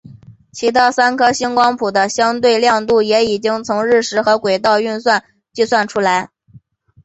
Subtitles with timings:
[0.51, 5.21] 其他三颗星光谱的相对亮度也已经从日食和轨道运动
[5.53, 6.31] 计算出来。